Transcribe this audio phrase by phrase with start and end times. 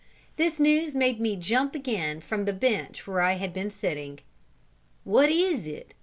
[0.35, 4.17] This news made me jump again from the bench where I had been sitting.
[5.03, 5.93] "What is it?"